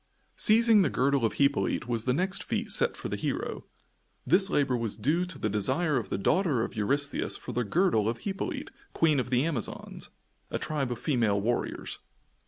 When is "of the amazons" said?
9.19-10.09